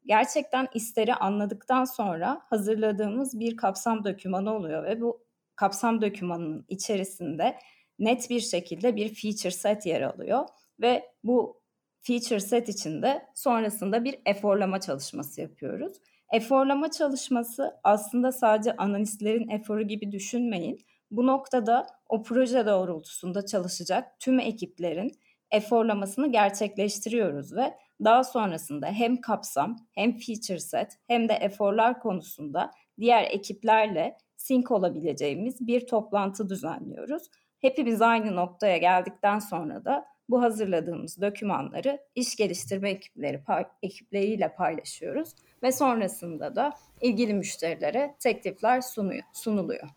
Gerçekten 0.07 0.69
isteri 0.75 1.15
anladıktan 1.15 1.85
sonra 1.85 2.43
hazırladığımız 2.45 3.41
bir 3.41 3.57
kapsam 3.57 4.05
dokümanı 4.05 4.55
oluyor 4.55 4.85
ve 4.85 5.01
bu 5.01 5.25
kapsam 5.57 6.03
dokümanının 6.03 6.65
içerisinde 6.69 7.59
net 7.99 8.31
bir 8.31 8.41
şekilde 8.41 8.97
bir 8.97 9.15
feature 9.15 9.51
set 9.51 9.87
yer 9.87 10.01
alıyor 10.03 10.49
ve 10.81 11.03
bu 11.25 11.63
feature 12.01 12.41
set 12.41 12.69
içinde 12.69 13.27
sonrasında 13.35 14.05
bir 14.05 14.19
eforlama 14.27 14.81
çalışması 14.81 15.41
yapıyoruz. 15.41 15.97
Eforlama 16.33 16.91
çalışması 16.91 17.81
aslında 17.85 18.33
sadece 18.33 18.77
analistlerin 18.77 19.49
eforu 19.49 19.83
gibi 19.83 20.13
düşünmeyin. 20.13 20.79
Bu 21.11 21.27
noktada 21.27 21.87
o 22.09 22.23
proje 22.23 22.67
doğrultusunda 22.67 23.47
çalışacak 23.47 24.21
tüm 24.21 24.41
ekiplerin 24.41 25.13
eforlamasını 25.53 26.33
gerçekleştiriyoruz 26.33 27.57
ve 27.57 27.75
daha 28.05 28.25
sonrasında 28.25 28.87
hem 28.87 29.21
kapsam 29.21 29.77
hem 29.93 30.19
feature 30.19 30.59
set 30.59 30.99
hem 31.07 31.29
de 31.29 31.33
eforlar 31.33 32.01
konusunda 32.01 32.71
diğer 33.01 33.25
ekiplerle 33.25 34.17
sync 34.37 34.71
olabileceğimiz 34.71 35.67
bir 35.67 35.87
toplantı 35.87 36.49
düzenliyoruz. 36.49 37.23
Hepimiz 37.59 38.03
aynı 38.03 38.37
noktaya 38.37 38.79
geldikten 38.79 39.39
sonra 39.39 39.85
da 39.85 40.07
bu 40.29 40.43
hazırladığımız 40.43 41.21
dokümanları 41.21 41.99
iş 42.15 42.37
geliştirme 42.37 42.91
ekipleri 42.91 43.43
ekipleriyle 43.83 44.55
paylaşıyoruz 44.55 45.35
ve 45.63 45.73
sonrasında 45.73 46.57
da 46.57 46.73
ilgili 47.01 47.35
müşterilere 47.35 48.17
teklifler 48.21 48.81
sunuyor, 48.81 49.23
sunuluyor. 49.33 49.89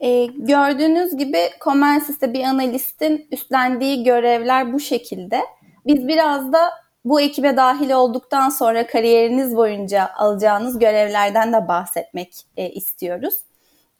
Ee, 0.00 0.26
gördüğünüz 0.26 1.16
gibi 1.16 1.38
Comensis'te 1.64 2.32
bir 2.32 2.44
analistin 2.44 3.28
üstlendiği 3.32 4.04
görevler 4.04 4.72
bu 4.72 4.80
şekilde. 4.80 5.40
Biz 5.86 6.08
biraz 6.08 6.52
da 6.52 6.70
bu 7.04 7.20
ekibe 7.20 7.56
dahil 7.56 7.90
olduktan 7.90 8.48
sonra 8.48 8.86
kariyeriniz 8.86 9.56
boyunca 9.56 10.10
alacağınız 10.16 10.78
görevlerden 10.78 11.52
de 11.52 11.68
bahsetmek 11.68 12.34
e, 12.56 12.70
istiyoruz. 12.70 13.34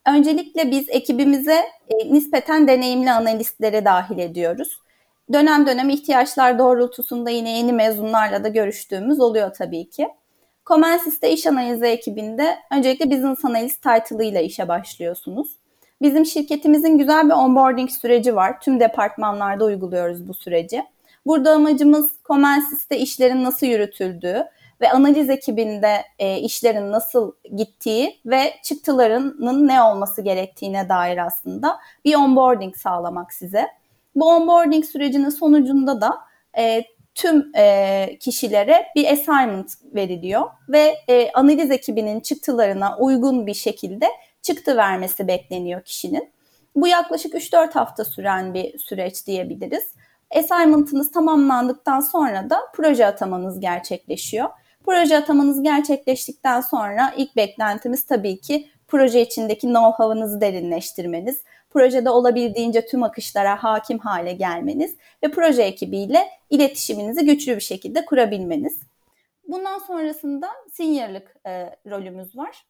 Öncelikle 0.06 0.70
biz 0.70 0.88
ekibimize 0.88 1.60
e, 1.88 2.12
nispeten 2.12 2.68
deneyimli 2.68 3.12
analistleri 3.12 3.84
dahil 3.84 4.18
ediyoruz. 4.18 4.80
Dönem 5.32 5.66
dönem 5.66 5.90
ihtiyaçlar 5.90 6.58
doğrultusunda 6.58 7.30
yine 7.30 7.56
yeni 7.56 7.72
mezunlarla 7.72 8.44
da 8.44 8.48
görüştüğümüz 8.48 9.20
oluyor 9.20 9.54
tabii 9.54 9.90
ki. 9.90 10.08
Comensis'te 10.66 11.32
iş 11.32 11.46
analizi 11.46 11.86
ekibinde 11.86 12.58
öncelikle 12.72 13.10
business 13.10 13.44
analyst 13.44 13.82
title 13.82 14.26
ile 14.26 14.44
işe 14.44 14.68
başlıyorsunuz. 14.68 15.59
Bizim 16.02 16.26
şirketimizin 16.26 16.98
güzel 16.98 17.26
bir 17.26 17.34
onboarding 17.34 17.90
süreci 17.90 18.36
var. 18.36 18.60
Tüm 18.60 18.80
departmanlarda 18.80 19.64
uyguluyoruz 19.64 20.28
bu 20.28 20.34
süreci. 20.34 20.84
Burada 21.26 21.52
amacımız 21.52 22.12
Comensis'te 22.24 22.98
işlerin 22.98 23.44
nasıl 23.44 23.66
yürütüldüğü 23.66 24.44
ve 24.80 24.90
analiz 24.90 25.30
ekibinde 25.30 26.04
e, 26.18 26.38
işlerin 26.38 26.92
nasıl 26.92 27.32
gittiği 27.56 28.20
ve 28.26 28.54
çıktılarının 28.62 29.68
ne 29.68 29.82
olması 29.82 30.22
gerektiğine 30.22 30.88
dair 30.88 31.26
aslında 31.26 31.78
bir 32.04 32.14
onboarding 32.14 32.76
sağlamak 32.76 33.32
size. 33.32 33.66
Bu 34.14 34.28
onboarding 34.28 34.84
sürecinin 34.84 35.28
sonucunda 35.28 36.00
da 36.00 36.18
e, 36.58 36.84
tüm 37.14 37.50
e, 37.56 38.18
kişilere 38.20 38.86
bir 38.96 39.12
assignment 39.12 39.72
veriliyor 39.94 40.50
ve 40.68 40.94
e, 41.08 41.30
analiz 41.32 41.70
ekibinin 41.70 42.20
çıktılarına 42.20 42.96
uygun 42.98 43.46
bir 43.46 43.54
şekilde 43.54 44.06
çıktı 44.42 44.76
vermesi 44.76 45.28
bekleniyor 45.28 45.82
kişinin. 45.82 46.30
Bu 46.76 46.86
yaklaşık 46.86 47.34
3-4 47.34 47.72
hafta 47.72 48.04
süren 48.04 48.54
bir 48.54 48.78
süreç 48.78 49.26
diyebiliriz. 49.26 49.94
Assignment'ınız 50.34 51.10
tamamlandıktan 51.10 52.00
sonra 52.00 52.50
da 52.50 52.60
proje 52.74 53.06
atamanız 53.06 53.60
gerçekleşiyor. 53.60 54.48
Proje 54.84 55.16
atamanız 55.16 55.62
gerçekleştikten 55.62 56.60
sonra 56.60 57.14
ilk 57.16 57.36
beklentimiz 57.36 58.06
tabii 58.06 58.40
ki 58.40 58.68
proje 58.88 59.22
içindeki 59.22 59.66
know-how'ınızı 59.66 60.40
derinleştirmeniz, 60.40 61.42
projede 61.70 62.10
olabildiğince 62.10 62.86
tüm 62.86 63.02
akışlara 63.02 63.62
hakim 63.62 63.98
hale 63.98 64.32
gelmeniz 64.32 64.96
ve 65.22 65.30
proje 65.30 65.62
ekibiyle 65.62 66.28
iletişiminizi 66.50 67.24
güçlü 67.24 67.56
bir 67.56 67.60
şekilde 67.60 68.04
kurabilmeniz. 68.04 68.80
Bundan 69.48 69.78
sonrasında 69.78 70.48
seniorlık 70.72 71.36
e, 71.46 71.76
rolümüz 71.90 72.36
var. 72.36 72.64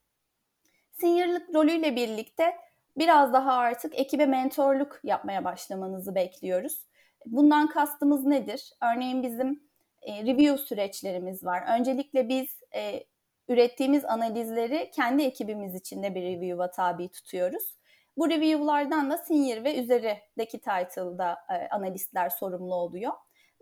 Seniorlık 1.01 1.55
rolüyle 1.55 1.97
birlikte 1.97 2.57
biraz 2.99 3.33
daha 3.33 3.53
artık 3.53 3.99
ekibe 3.99 4.27
mentorluk 4.27 5.01
yapmaya 5.05 5.45
başlamanızı 5.45 6.15
bekliyoruz. 6.15 6.87
Bundan 7.27 7.69
kastımız 7.69 8.27
nedir? 8.27 8.73
Örneğin 8.83 9.23
bizim 9.23 9.63
e, 10.03 10.23
review 10.23 10.59
süreçlerimiz 10.59 11.45
var. 11.45 11.79
Öncelikle 11.79 12.29
biz 12.29 12.49
e, 12.75 13.05
ürettiğimiz 13.49 14.05
analizleri 14.05 14.91
kendi 14.95 15.23
ekibimiz 15.23 15.75
içinde 15.75 16.15
bir 16.15 16.23
review'a 16.23 16.71
tabi 16.71 17.09
tutuyoruz. 17.09 17.77
Bu 18.17 18.31
review'lardan 18.31 19.11
da 19.11 19.19
senior 19.19 19.65
ve 19.65 19.77
üzerideki 19.77 20.59
title'da 20.59 21.39
e, 21.51 21.69
analistler 21.69 22.29
sorumlu 22.29 22.75
oluyor. 22.75 23.13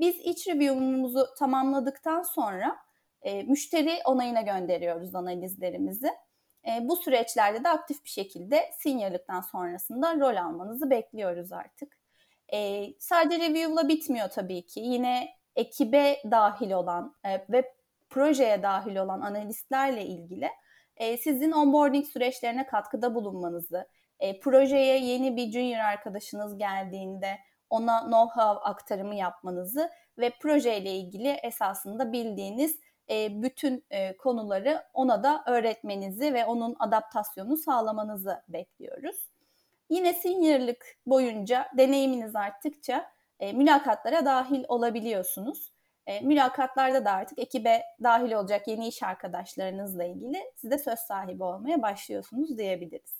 Biz 0.00 0.16
iç 0.16 0.48
review'umuzu 0.48 1.26
tamamladıktan 1.38 2.22
sonra 2.22 2.76
e, 3.22 3.42
müşteri 3.42 3.98
onayına 4.04 4.40
gönderiyoruz 4.40 5.14
analizlerimizi. 5.14 6.10
E, 6.68 6.88
bu 6.88 6.96
süreçlerde 6.96 7.64
de 7.64 7.68
aktif 7.68 8.04
bir 8.04 8.10
şekilde 8.10 8.70
seniorlıktan 8.78 9.40
sonrasında 9.40 10.14
rol 10.14 10.36
almanızı 10.36 10.90
bekliyoruz 10.90 11.52
artık. 11.52 11.98
E, 12.52 12.86
sadece 12.98 13.48
review'la 13.48 13.88
bitmiyor 13.88 14.28
tabii 14.28 14.66
ki. 14.66 14.80
Yine 14.80 15.28
ekibe 15.56 16.16
dahil 16.30 16.70
olan 16.70 17.14
e, 17.24 17.46
ve 17.48 17.74
projeye 18.10 18.62
dahil 18.62 18.96
olan 18.96 19.20
analistlerle 19.20 20.04
ilgili 20.04 20.50
e, 20.96 21.16
sizin 21.16 21.52
onboarding 21.52 22.06
süreçlerine 22.06 22.66
katkıda 22.66 23.14
bulunmanızı, 23.14 23.88
e, 24.20 24.40
projeye 24.40 24.98
yeni 24.98 25.36
bir 25.36 25.52
junior 25.52 25.78
arkadaşınız 25.78 26.58
geldiğinde 26.58 27.38
ona 27.70 27.96
know-how 27.98 28.58
aktarımı 28.58 29.14
yapmanızı 29.14 29.90
ve 30.18 30.30
projeyle 30.40 30.92
ilgili 30.92 31.28
esasında 31.28 32.12
bildiğiniz 32.12 32.80
e, 33.10 33.42
bütün 33.42 33.84
e, 33.90 34.16
konuları 34.16 34.82
ona 34.94 35.22
da 35.22 35.44
öğretmenizi 35.46 36.34
ve 36.34 36.44
onun 36.44 36.76
adaptasyonunu 36.78 37.56
sağlamanızı 37.56 38.42
bekliyoruz. 38.48 39.16
Yine 39.90 40.14
seniorlık 40.14 40.96
boyunca 41.06 41.68
deneyiminiz 41.76 42.36
arttıkça 42.36 43.10
e, 43.40 43.52
mülakatlara 43.52 44.24
dahil 44.24 44.64
olabiliyorsunuz. 44.68 45.72
Mülakatlarda 46.22 47.04
da 47.04 47.12
artık 47.12 47.38
ekibe 47.38 47.82
dahil 48.02 48.32
olacak 48.32 48.68
yeni 48.68 48.88
iş 48.88 49.02
arkadaşlarınızla 49.02 50.04
ilgili 50.04 50.38
siz 50.56 50.70
de 50.70 50.78
söz 50.78 50.98
sahibi 50.98 51.42
olmaya 51.42 51.82
başlıyorsunuz 51.82 52.58
diyebiliriz. 52.58 53.14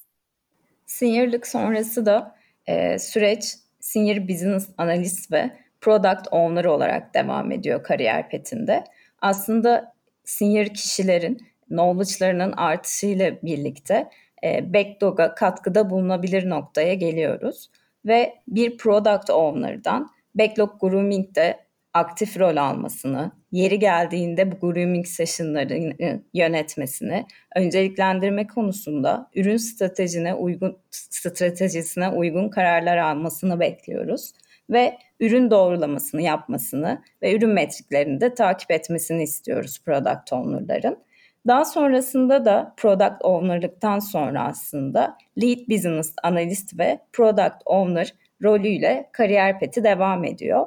Seniorlık 0.87 1.47
sonrası 1.47 2.07
da 2.07 2.37
e, 2.66 2.99
süreç 2.99 3.54
Senior 3.80 4.28
Business 4.28 4.68
Analyst 4.78 5.33
ve 5.33 5.50
Product 5.80 6.28
Owner 6.30 6.64
olarak 6.64 7.14
devam 7.14 7.52
ediyor 7.52 7.83
kariyer 7.83 8.28
petinde. 8.28 8.85
Aslında 9.23 9.93
senior 10.25 10.67
kişilerin 10.67 11.39
knowledge'larının 11.69 12.53
artışıyla 12.53 13.33
birlikte 13.43 14.11
e, 14.45 14.75
backlog'a 14.75 15.35
katkıda 15.35 15.91
bulunabilir 15.91 16.51
noktaya 16.51 16.95
geliyoruz. 16.95 17.71
Ve 18.07 18.35
bir 18.49 18.77
Product 18.77 19.31
Owner'dan 19.31 20.11
backlog 20.35 20.81
grooming'de 20.81 21.69
aktif 21.95 22.38
rol 22.38 22.57
almasını, 22.57 23.33
yeri 23.53 23.79
geldiğinde 23.79 24.53
bu 24.53 24.61
grooming 24.61 25.07
session'larını 25.07 26.23
yönetmesini, 26.35 27.27
önceliklendirme 27.57 28.47
konusunda 28.47 29.31
ürün 29.35 29.57
stratejine 29.57 30.35
uygun 30.35 30.79
stratejisine 30.90 32.09
uygun 32.09 32.49
kararlar 32.49 32.97
almasını 32.97 33.61
bekliyoruz 33.61 34.33
ve 34.70 34.98
ürün 35.20 35.50
doğrulamasını 35.50 36.22
yapmasını 36.22 37.02
ve 37.22 37.37
ürün 37.37 37.50
metriklerini 37.50 38.20
de 38.20 38.35
takip 38.35 38.70
etmesini 38.70 39.22
istiyoruz 39.22 39.78
product 39.85 40.33
owner'ların. 40.33 40.98
Daha 41.46 41.64
sonrasında 41.64 42.44
da 42.44 42.74
product 42.76 43.24
owner'lıktan 43.24 43.98
sonra 43.98 44.44
aslında 44.44 45.16
lead 45.42 45.68
business 45.68 46.14
analyst 46.22 46.78
ve 46.78 46.98
product 47.12 47.62
owner 47.66 48.14
rolüyle 48.42 49.09
kariyer 49.12 49.59
peti 49.59 49.85
devam 49.85 50.24
ediyor 50.24 50.66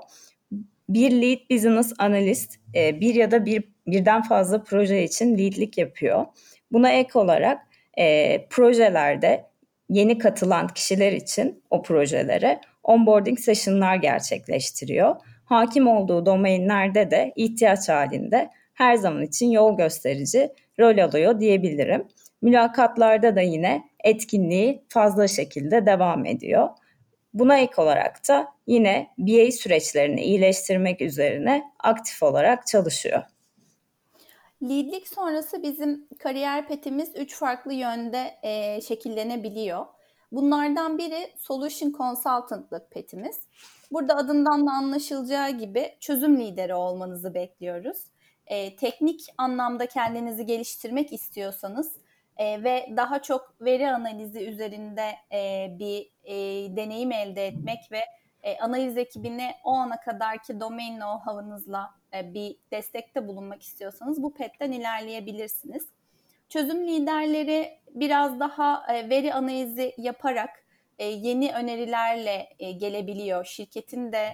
bir 0.93 1.11
lead 1.11 1.49
business 1.49 1.93
analyst 1.97 2.55
e, 2.75 3.01
bir 3.01 3.15
ya 3.15 3.31
da 3.31 3.45
bir 3.45 3.63
birden 3.87 4.21
fazla 4.21 4.63
proje 4.63 5.03
için 5.03 5.37
leadlik 5.37 5.77
yapıyor. 5.77 6.25
Buna 6.71 6.91
ek 6.91 7.19
olarak 7.19 7.61
e, 7.97 8.37
projelerde 8.49 9.45
yeni 9.89 10.17
katılan 10.17 10.67
kişiler 10.67 11.11
için 11.11 11.63
o 11.69 11.81
projelere 11.81 12.61
onboarding 12.83 13.39
session'lar 13.39 13.95
gerçekleştiriyor. 13.95 15.15
Hakim 15.45 15.87
olduğu 15.87 16.25
domainlerde 16.25 17.11
de 17.11 17.33
ihtiyaç 17.35 17.89
halinde 17.89 18.49
her 18.73 18.95
zaman 18.95 19.23
için 19.23 19.51
yol 19.51 19.77
gösterici 19.77 20.49
rol 20.79 20.97
alıyor 20.97 21.39
diyebilirim. 21.39 22.07
Mülakatlarda 22.41 23.35
da 23.35 23.41
yine 23.41 23.83
etkinliği 24.03 24.85
fazla 24.89 25.27
şekilde 25.27 25.85
devam 25.85 26.25
ediyor. 26.25 26.69
Buna 27.33 27.57
ek 27.57 27.81
olarak 27.81 28.29
da 28.29 28.47
yine 28.67 29.07
BA 29.17 29.51
süreçlerini 29.51 30.21
iyileştirmek 30.21 31.01
üzerine 31.01 31.63
aktif 31.79 32.23
olarak 32.23 32.67
çalışıyor. 32.67 33.23
Leadlik 34.63 35.07
sonrası 35.07 35.63
bizim 35.63 36.07
kariyer 36.19 36.67
petimiz 36.67 37.11
üç 37.15 37.35
farklı 37.35 37.73
yönde 37.73 38.31
e, 38.43 38.81
şekillenebiliyor. 38.81 39.85
Bunlardan 40.31 40.97
biri 40.97 41.33
Solution 41.37 41.91
Consultant'lık 41.91 42.91
petimiz. 42.91 43.41
Burada 43.91 44.15
adından 44.15 44.67
da 44.67 44.71
anlaşılacağı 44.71 45.49
gibi 45.49 45.95
çözüm 45.99 46.39
lideri 46.39 46.75
olmanızı 46.75 47.33
bekliyoruz. 47.33 47.97
E, 48.47 48.75
teknik 48.75 49.21
anlamda 49.37 49.85
kendinizi 49.85 50.45
geliştirmek 50.45 51.13
istiyorsanız 51.13 51.95
e, 52.37 52.63
ve 52.63 52.89
daha 52.97 53.21
çok 53.21 53.55
veri 53.61 53.89
analizi 53.89 54.39
üzerinde 54.47 55.11
e, 55.31 55.67
bir 55.79 56.11
e, 56.23 56.35
deneyim 56.75 57.11
elde 57.11 57.47
etmek 57.47 57.91
ve 57.91 58.01
e, 58.43 58.57
analiz 58.57 58.97
ekibine 58.97 59.55
o 59.63 59.71
ana 59.71 59.99
kadarki 59.99 60.59
domain 60.59 60.99
know-how'ınızla 60.99 61.89
e, 62.13 62.33
bir 62.33 62.57
destekte 62.71 63.27
bulunmak 63.27 63.61
istiyorsanız 63.61 64.23
bu 64.23 64.33
petten 64.33 64.71
ilerleyebilirsiniz. 64.71 65.87
Çözüm 66.51 66.87
liderleri 66.87 67.79
biraz 67.95 68.39
daha 68.39 68.93
e, 68.93 69.09
veri 69.09 69.33
analizi 69.33 69.93
yaparak 69.97 70.49
e, 70.99 71.05
yeni 71.05 71.53
önerilerle 71.53 72.49
e, 72.59 72.71
gelebiliyor. 72.71 73.45
Şirketin 73.45 74.11
de 74.11 74.27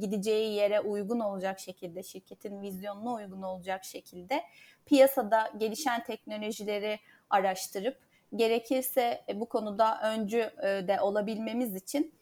gideceği 0.00 0.54
yere 0.54 0.80
uygun 0.80 1.20
olacak 1.20 1.60
şekilde, 1.60 2.02
şirketin 2.02 2.62
vizyonuna 2.62 3.14
uygun 3.14 3.42
olacak 3.42 3.84
şekilde 3.84 4.42
piyasada 4.86 5.52
gelişen 5.56 6.04
teknolojileri 6.04 6.98
araştırıp 7.30 7.98
gerekirse 8.36 9.24
bu 9.34 9.46
konuda 9.48 10.00
öncü 10.02 10.50
de 10.62 11.00
olabilmemiz 11.00 11.74
için 11.74 12.14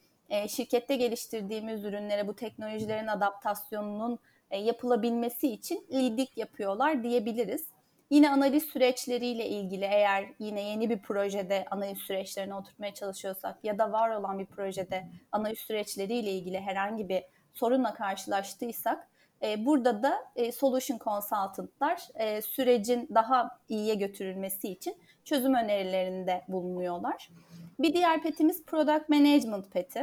şirkette 0.47 0.95
geliştirdiğimiz 0.95 1.83
ürünlere 1.83 2.27
bu 2.27 2.35
teknolojilerin 2.35 3.07
adaptasyonunun 3.07 4.19
yapılabilmesi 4.51 5.47
için 5.47 5.85
leadlik 5.93 6.37
yapıyorlar 6.37 7.03
diyebiliriz. 7.03 7.78
Yine 8.09 8.29
analiz 8.29 8.63
süreçleriyle 8.63 9.49
ilgili 9.49 9.85
eğer 9.85 10.25
yine 10.39 10.61
yeni 10.61 10.89
bir 10.89 10.99
projede 10.99 11.65
analiz 11.71 11.97
süreçlerini 11.97 12.55
oturtmaya 12.55 12.93
çalışıyorsak 12.93 13.63
ya 13.63 13.77
da 13.77 13.91
var 13.91 14.09
olan 14.09 14.39
bir 14.39 14.45
projede 14.45 15.07
analiz 15.31 15.59
süreçleriyle 15.59 16.31
ilgili 16.31 16.59
herhangi 16.59 17.09
bir 17.09 17.23
sorunla 17.53 17.93
karşılaştıysak 17.93 19.07
e, 19.43 19.65
burada 19.65 20.03
da 20.03 20.17
e, 20.35 20.51
solution 20.51 20.97
consultantlar 20.97 22.07
e, 22.15 22.41
sürecin 22.41 23.09
daha 23.13 23.59
iyiye 23.69 23.95
götürülmesi 23.95 24.69
için 24.69 24.97
çözüm 25.25 25.53
önerilerinde 25.53 26.43
bulunuyorlar. 26.47 27.29
Bir 27.79 27.93
diğer 27.93 28.23
petimiz 28.23 28.65
product 28.65 29.09
management 29.09 29.71
peti. 29.71 29.99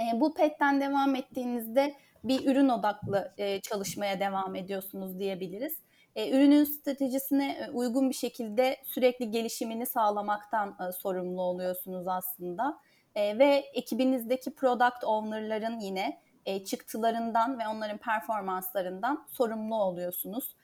E, 0.00 0.20
bu 0.20 0.34
petten 0.34 0.80
devam 0.80 1.14
ettiğinizde 1.14 1.94
bir 2.24 2.50
ürün 2.50 2.68
odaklı 2.68 3.34
e, 3.38 3.60
çalışmaya 3.60 4.20
devam 4.20 4.54
ediyorsunuz 4.56 5.18
diyebiliriz. 5.18 5.78
E, 6.16 6.30
ürünün 6.30 6.64
stratejisine 6.64 7.52
e, 7.52 7.70
uygun 7.70 8.10
bir 8.10 8.14
şekilde 8.14 8.76
sürekli 8.84 9.30
gelişimini 9.30 9.86
sağlamaktan 9.86 10.76
e, 10.88 10.92
sorumlu 10.92 11.42
oluyorsunuz 11.42 12.08
aslında. 12.08 12.78
Ve 13.16 13.64
ekibinizdeki 13.74 14.54
product 14.54 15.04
owner'ların 15.04 15.78
yine 15.78 16.20
çıktılarından 16.64 17.58
ve 17.58 17.68
onların 17.68 17.98
performanslarından 17.98 19.26
sorumlu 19.30 19.76
oluyorsunuz. 19.76 20.56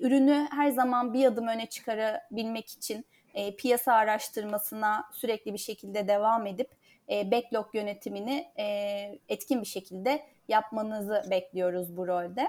Ürünü 0.00 0.48
her 0.50 0.70
zaman 0.70 1.14
bir 1.14 1.26
adım 1.26 1.48
öne 1.48 1.66
çıkarabilmek 1.66 2.70
için 2.70 3.06
piyasa 3.58 3.92
araştırmasına 3.92 5.04
sürekli 5.12 5.52
bir 5.52 5.58
şekilde 5.58 6.08
devam 6.08 6.46
edip 6.46 6.70
backlog 7.08 7.74
yönetimini 7.74 8.52
etkin 9.28 9.60
bir 9.60 9.66
şekilde 9.66 10.22
yapmanızı 10.48 11.22
bekliyoruz 11.30 11.96
bu 11.96 12.06
rolde. 12.06 12.48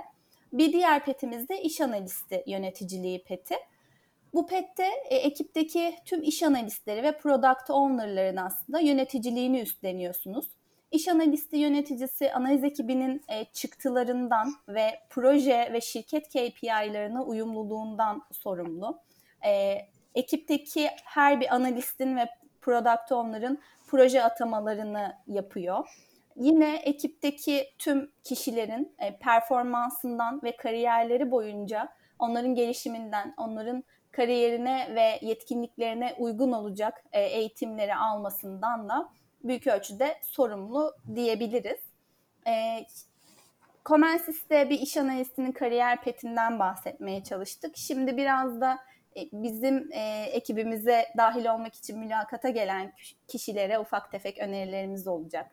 Bir 0.54 0.74
diğer 0.74 1.06
petimiz 1.06 1.50
de 1.50 1.62
iş 1.62 1.82
analisti 1.82 2.44
yöneticiliği 2.48 3.24
peti. 3.24 3.56
Bu 4.34 4.48
pette 4.48 4.88
e, 5.10 5.16
ekipteki 5.16 5.96
tüm 6.06 6.24
iş 6.24 6.44
analistleri 6.44 7.04
ve 7.04 7.18
product 7.18 7.70
owner'ların 7.70 8.38
aslında 8.38 8.80
yöneticiliğini 8.80 9.62
üstleniyorsunuz. 9.62 10.46
İş 10.92 11.08
analisti 11.08 11.58
yöneticisi 11.58 12.34
analiz 12.34 12.64
ekibinin 12.64 13.22
e, 13.30 13.46
çıktılarından 13.46 14.54
ve 14.68 15.00
proje 15.10 15.70
ve 15.74 15.82
şirket 15.82 16.30
KPI'larına 16.30 17.24
uyumluluğundan 17.24 18.22
sorumlu. 18.32 19.00
E, 19.46 19.78
ekipteki 20.16 20.90
her 21.04 21.42
bir 21.42 21.56
analistin 21.56 22.18
ve 22.18 22.30
product 22.62 23.12
owner'ın 23.12 23.60
proje 23.88 24.24
atamalarını 24.24 25.18
yapıyor. 25.28 26.13
Yine 26.36 26.76
ekipteki 26.76 27.74
tüm 27.80 28.12
kişilerin 28.24 28.96
e, 29.00 29.18
performansından 29.18 30.44
ve 30.44 30.58
kariyerleri 30.58 31.32
boyunca 31.32 31.90
onların 32.20 32.56
gelişiminden, 32.56 33.34
onların 33.38 33.84
kariyerine 34.12 34.96
ve 34.96 35.28
yetkinliklerine 35.28 36.16
uygun 36.20 36.52
olacak 36.52 37.04
e, 37.12 37.22
eğitimleri 37.22 37.96
almasından 37.96 38.90
da 38.90 39.10
büyük 39.44 39.68
ölçüde 39.68 40.18
sorumlu 40.22 40.96
diyebiliriz. 41.16 41.80
E, 42.48 42.86
Comensis'te 43.86 44.70
bir 44.70 44.80
iş 44.80 44.98
analistinin 44.98 45.52
kariyer 45.52 46.02
petinden 46.02 46.60
bahsetmeye 46.60 47.24
çalıştık. 47.24 47.78
Şimdi 47.78 48.18
biraz 48.18 48.62
da 48.62 48.80
e, 49.18 49.22
bizim 49.34 49.90
e, 49.92 50.24
ekibimize 50.32 51.06
dahil 51.18 51.46
olmak 51.46 51.76
için 51.76 52.00
mülakata 52.00 52.50
gelen 52.50 52.94
kişilere 53.28 53.80
ufak 53.80 54.12
tefek 54.12 54.40
önerilerimiz 54.40 55.08
olacak. 55.08 55.52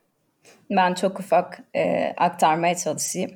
Ben 0.69 0.93
çok 0.93 1.19
ufak 1.19 1.63
e, 1.75 2.13
aktarmaya 2.17 2.75
çalışayım. 2.75 3.31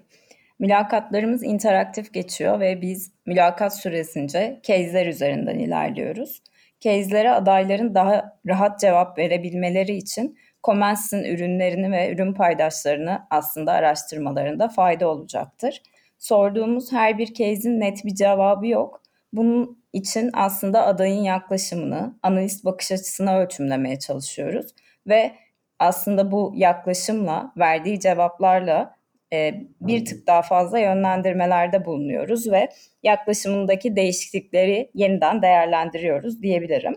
Mülakatlarımız 0.60 1.44
interaktif 1.44 2.14
geçiyor 2.14 2.60
ve 2.60 2.82
biz 2.82 3.12
mülakat 3.26 3.78
süresince 3.78 4.60
case'ler 4.64 5.06
üzerinden 5.08 5.60
ilerliyoruz. 5.60 6.42
Case'lere 6.80 7.32
adayların 7.32 7.96
daha 7.96 8.40
rahat 8.48 8.80
cevap 8.80 9.18
verebilmeleri 9.18 9.96
için 9.96 10.38
Comens'in 10.64 11.24
ürünlerini 11.24 11.92
ve 11.92 12.14
ürün 12.14 12.34
paydaşlarını 12.34 13.28
aslında 13.30 13.72
araştırmalarında 13.72 14.68
fayda 14.68 15.08
olacaktır. 15.08 15.82
Sorduğumuz 16.20 16.92
her 16.92 17.18
bir 17.18 17.28
case'in 17.28 17.80
net 17.80 18.06
bir 18.06 18.16
cevabı 18.16 18.68
yok. 18.68 19.02
Bunun 19.34 19.84
için 19.94 20.30
aslında 20.34 20.86
adayın 20.86 21.24
yaklaşımını, 21.24 22.20
analist 22.24 22.66
bakış 22.66 22.92
açısına 22.92 23.40
ölçümlemeye 23.40 24.00
çalışıyoruz 24.00 24.66
ve 25.08 25.32
aslında 25.80 26.32
bu 26.32 26.54
yaklaşımla, 26.56 27.54
verdiği 27.58 28.00
cevaplarla 28.00 28.96
e, 29.34 29.54
bir 29.82 30.06
tık 30.06 30.28
daha 30.28 30.42
fazla 30.42 30.80
yönlendirmelerde 30.80 31.86
bulunuyoruz 31.86 32.52
ve 32.52 32.70
yaklaşımındaki 33.04 33.96
değişiklikleri 33.96 34.92
yeniden 34.94 35.42
değerlendiriyoruz 35.42 36.42
diyebilirim. 36.42 36.96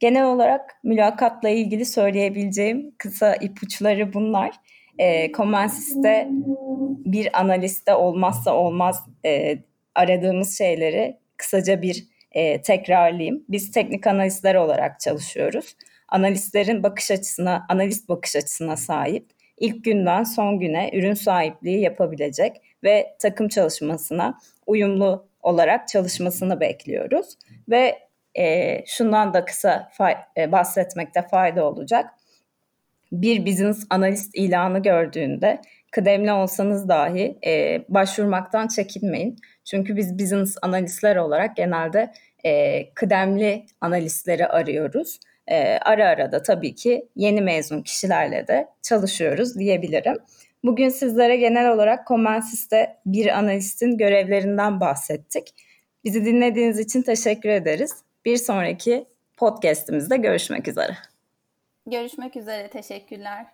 Genel 0.00 0.24
olarak 0.24 0.80
mülakatla 0.82 1.48
ilgili 1.48 1.84
söyleyebileceğim 1.84 2.94
kısa 2.98 3.34
ipuçları 3.34 4.12
bunlar. 4.12 4.50
E, 4.98 5.32
Comensis'te 5.32 6.28
bir 7.04 7.40
analiste 7.40 7.94
olmazsa 7.94 8.54
olmaz 8.54 9.06
e, 9.24 9.58
aradığımız 9.94 10.58
şeyleri 10.58 11.18
kısaca 11.36 11.82
bir 11.82 12.04
e, 12.32 12.62
tekrarlayayım. 12.62 13.44
Biz 13.48 13.70
teknik 13.70 14.06
analistler 14.06 14.54
olarak 14.54 15.00
çalışıyoruz. 15.00 15.76
Analistlerin 16.08 16.82
bakış 16.82 17.10
açısına, 17.10 17.66
analist 17.68 18.08
bakış 18.08 18.36
açısına 18.36 18.76
sahip, 18.76 19.30
ilk 19.58 19.84
günden 19.84 20.24
son 20.24 20.58
güne 20.58 20.90
ürün 20.92 21.14
sahipliği 21.14 21.80
yapabilecek 21.80 22.56
ve 22.84 23.16
takım 23.18 23.48
çalışmasına 23.48 24.38
uyumlu 24.66 25.28
olarak 25.42 25.88
çalışmasını 25.88 26.60
bekliyoruz. 26.60 27.34
Ve 27.68 27.98
e, 28.34 28.78
şundan 28.86 29.34
da 29.34 29.44
kısa 29.44 29.90
fa- 29.98 30.24
e, 30.36 30.52
bahsetmekte 30.52 31.22
fayda 31.22 31.64
olacak. 31.64 32.10
Bir 33.12 33.46
business 33.46 33.86
analist 33.90 34.30
ilanı 34.34 34.82
gördüğünde 34.82 35.60
kıdemli 35.92 36.32
olsanız 36.32 36.88
dahi 36.88 37.38
e, 37.46 37.84
başvurmaktan 37.88 38.68
çekinmeyin. 38.68 39.36
Çünkü 39.64 39.96
biz 39.96 40.18
business 40.18 40.56
analistler 40.62 41.16
olarak 41.16 41.56
genelde 41.56 42.12
e, 42.44 42.84
kıdemli 42.94 43.66
analistleri 43.80 44.46
arıyoruz. 44.46 45.20
E, 45.50 45.78
ara 45.78 46.08
ara 46.08 46.32
da 46.32 46.42
tabii 46.42 46.74
ki 46.74 47.08
yeni 47.16 47.40
mezun 47.40 47.82
kişilerle 47.82 48.46
de 48.46 48.68
çalışıyoruz 48.82 49.58
diyebilirim. 49.58 50.16
Bugün 50.64 50.88
sizlere 50.88 51.36
genel 51.36 51.72
olarak 51.72 52.06
Comensis'te 52.06 52.96
bir 53.06 53.38
analistin 53.38 53.98
görevlerinden 53.98 54.80
bahsettik. 54.80 55.54
Bizi 56.04 56.24
dinlediğiniz 56.24 56.78
için 56.78 57.02
teşekkür 57.02 57.48
ederiz. 57.48 57.94
Bir 58.24 58.36
sonraki 58.36 59.06
podcast'imizde 59.36 60.16
görüşmek 60.16 60.68
üzere. 60.68 60.96
Görüşmek 61.86 62.36
üzere, 62.36 62.68
teşekkürler. 62.68 63.46